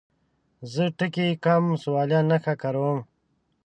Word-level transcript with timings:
زه 0.73 0.83
ټکي، 0.97 1.27
کامه، 1.43 1.71
سوالیه 1.83 2.19
نښه 2.29 2.53
کاروم. 2.61 2.99